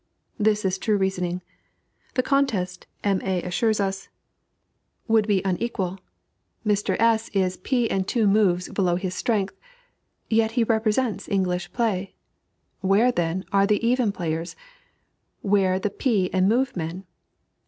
This 0.39 0.65
is 0.65 0.79
true 0.79 0.97
reasoning. 0.97 1.43
The 2.15 2.23
contest, 2.23 2.87
"M. 3.03 3.21
A." 3.23 3.43
assures 3.43 3.79
us, 3.79 4.09
would 5.07 5.27
be 5.27 5.43
unequal. 5.45 5.99
Mr. 6.65 6.99
S. 6.99 7.29
is 7.33 7.57
P 7.57 7.87
and 7.87 8.07
two 8.07 8.25
moves 8.25 8.67
below 8.69 8.95
his 8.95 9.13
strength, 9.13 9.55
yet 10.27 10.53
he 10.53 10.63
represents 10.63 11.29
English 11.29 11.71
play. 11.71 12.15
Where, 12.79 13.11
then, 13.11 13.45
are 13.51 13.67
the 13.67 13.85
even 13.87 14.11
players, 14.11 14.55
where 15.41 15.77
the 15.77 15.91
P 15.91 16.33
and 16.33 16.49
move 16.49 16.75
men? 16.75 17.05